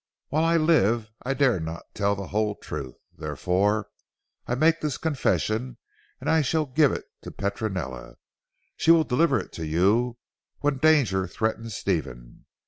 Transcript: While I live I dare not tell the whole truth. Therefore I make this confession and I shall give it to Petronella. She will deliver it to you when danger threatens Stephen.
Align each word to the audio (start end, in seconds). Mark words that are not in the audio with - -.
While 0.29 0.43
I 0.43 0.57
live 0.57 1.11
I 1.21 1.35
dare 1.35 1.59
not 1.59 1.83
tell 1.93 2.15
the 2.15 2.29
whole 2.29 2.55
truth. 2.55 2.95
Therefore 3.15 3.89
I 4.47 4.55
make 4.55 4.81
this 4.81 4.97
confession 4.97 5.77
and 6.19 6.27
I 6.27 6.41
shall 6.41 6.65
give 6.65 6.91
it 6.91 7.05
to 7.21 7.29
Petronella. 7.29 8.15
She 8.77 8.89
will 8.89 9.03
deliver 9.03 9.39
it 9.39 9.51
to 9.51 9.63
you 9.63 10.17
when 10.61 10.79
danger 10.79 11.27
threatens 11.27 11.75
Stephen. 11.75 12.47